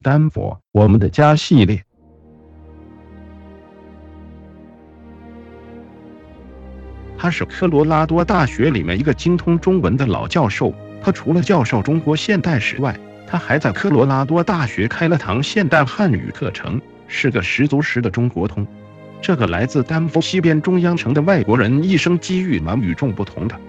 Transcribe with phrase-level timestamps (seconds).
[0.00, 1.82] 丹佛，我们的家系列。
[7.16, 10.72] 他是科罗拉多大学里面一个精通中文的老教授。
[11.02, 18.64] 他除了教授中国现代史外，他还在科罗拉多大学开了堂现代汉语课程，是个十足十的中国通。
[19.20, 23.60] 这个来自丹佛西边中央城的外国人，一生机遇蛮与众不同的。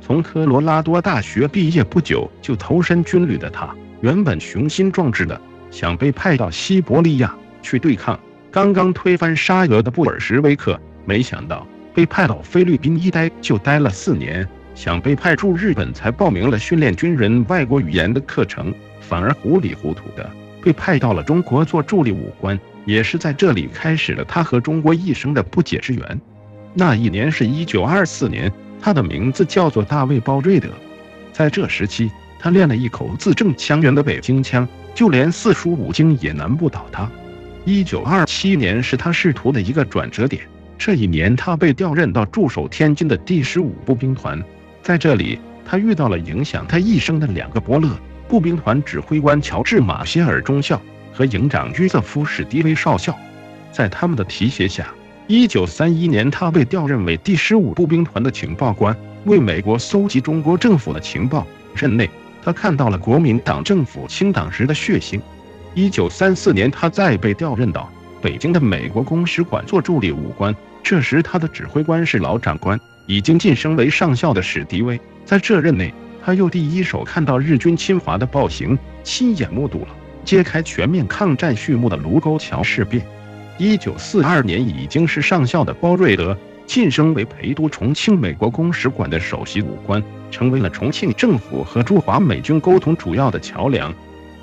[0.00, 5.40] 从科罗拉多大学毕业不久就投身军旅的他，原本雄心壮志的
[5.76, 8.18] 想被派到西伯利亚去对抗
[8.50, 14.48] 刚刚推翻沙俄的布尔什维克，没想到被派到菲律宾一待就待了四年。
[14.74, 20.30] 想被派驻日本，才报名了训练军人外国语言的课程，反而糊里糊涂的
[20.62, 22.58] 被派到了中国做助理武官。
[22.86, 26.20] 也是在这里开始了他和中国一生的不解之缘。
[26.72, 28.50] 那一年是一九二四年，
[28.80, 30.70] 他的名字叫做大卫·鲍瑞德。
[31.34, 37.08] 在这时期，他练了一口字正腔圆的北京腔，就连四书五经也难不倒他。
[37.66, 40.42] 一九二七年是他仕途的一个转折点。
[40.78, 44.42] 这一年，他被调任到驻守天津的第十五步兵团。
[44.82, 47.90] 在这里，他遇到了影响他一生的两个伯乐：
[48.26, 50.80] 步兵团指挥官乔治·马歇尔中校
[51.12, 53.14] 和营长约瑟夫·史迪威少校。
[53.70, 54.88] 在他们的提携下
[55.28, 61.46] ，1931年，他被调任为第十五步兵团的情报官，为美国搜集中国政府的情报。
[61.74, 62.08] 任内，
[62.46, 65.20] 他看到了国民党政府清党时的血腥。
[65.74, 72.78] 1934年，他再被调任到北京的美国公使馆做助理武官，这时他的指挥官是老长官。
[73.08, 75.92] 已经晋升为上校的史迪威，在这任内，
[76.24, 79.88] 他又第一手看到日军侵华的暴行，亲眼目睹了
[80.24, 83.04] 揭开全面抗战序幕的卢沟桥事变。
[83.58, 86.36] 一九四二年，已经是上校的包瑞德
[86.66, 93.94] 晋升为陪都重庆美国公使馆的首席武官，成为了重庆政府和驻华美军沟通主要的桥梁。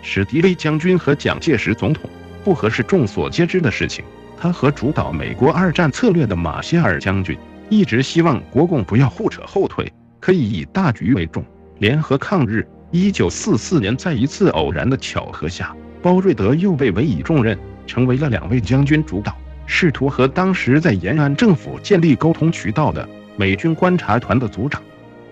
[0.00, 2.08] 史迪威将军和蒋介石总统
[2.42, 4.04] 不和是众所皆知的事情，
[4.40, 7.36] 他和主导美国二战策略的马歇尔将军。
[7.68, 11.44] 一直希望国共不要互扯后腿，可以以大局为重，
[11.78, 12.66] 联合抗日。
[12.90, 19.34] 一九四四年，在一次偶然的巧合下，包瑞德又被委以重任，成为了两位将军主导，
[19.66, 24.82] 试图和当时在延安政府建立沟通渠道的美军观察团的组长。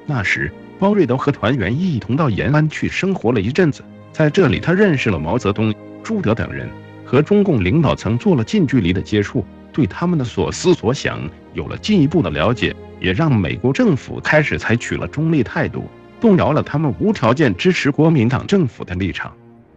[0.07, 3.83] 那时，包瑞德和团员一同到延安去生活了一阵子，
[4.13, 6.69] 在这里，他认识了毛泽东、朱德等人，
[7.05, 9.45] 和中共领导层做了近距离的接触。
[9.73, 11.21] 对他们的所思所想
[11.55, 15.89] 有了进一步的了解，也让美国政府开始采取了中立态度，
[16.21, 19.33] 动摇了他们无条件支持国民党政府的立场。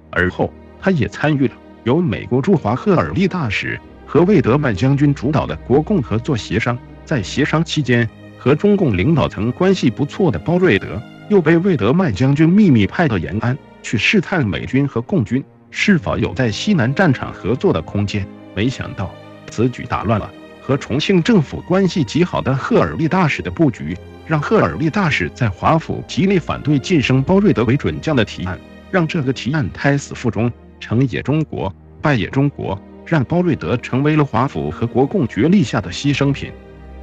[0.10, 1.54] 而后，他也参与了
[1.84, 6.78] 由美国驻华赫尔利大使和魏德曼将军主导的国共合作协商。
[7.06, 18.26] 在协商期间，和中共领导层关系不错的包瑞德又被魏德曼将军秘密派到延安去试探美军和共军是否有在西南战场合作的空间。
[18.56, 19.14] 没想到。
[19.52, 28.60] 此举打乱了和重庆政府关系极好的赫尔利大使的布局，让赫尔利大使在华府极力反对晋升包瑞德为准将的提案，
[28.90, 31.72] 让这个提案胎死腹中，成也中国，
[32.02, 36.52] 败也中国，让包瑞德成为了华府和国共角力下的牺牲品。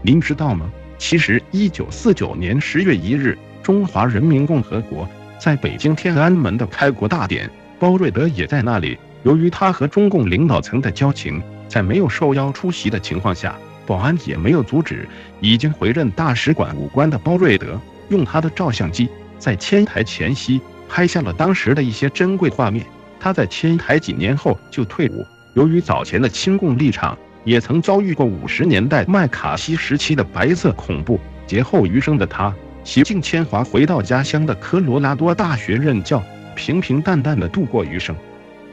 [0.03, 0.71] 您知道吗？
[0.99, 5.09] 其实，一九四九年十月一日，中华人民共和国
[5.39, 8.99] 在北京天安门的开国大典，包瑞德也在那里。
[9.23, 11.43] 由于他和中共领导层的交情。
[11.71, 13.57] 在没有受邀出席的情况下，
[13.87, 15.09] 保安也没有阻止
[15.39, 19.09] 已经回任大使馆武官的包瑞德用他的照相机
[19.39, 22.85] 在迁台前夕拍下了当时的一些珍贵画面。
[23.21, 25.25] 他在迁台几年后就退伍。
[25.55, 31.19] 由于早前的亲共立场，也曾遭遇过五十年代麦卡锡时期的白色恐怖。
[31.47, 36.23] 劫后余生的他，洗尽铅华，回到家乡的科罗拉多大学任教，
[36.55, 38.15] 平平淡淡的度过余生。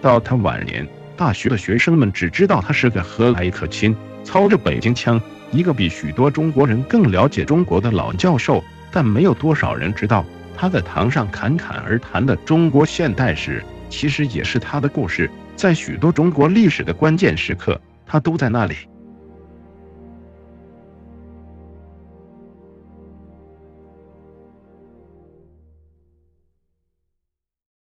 [0.02, 0.88] 到他晚年。
[1.16, 5.20] 大学的学生们只知道他是个和蔼可亲、操着北京腔、
[5.52, 10.24] 一个比许多中国人更了解中国的老教授，但没有多少人知道
[10.56, 15.28] 他在堂上侃侃而谈的中国现代史，其实也是他的故事。
[15.58, 18.76] 在许多中国历史的关键时刻，他都在那里。